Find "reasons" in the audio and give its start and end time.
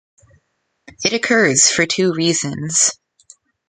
2.11-2.93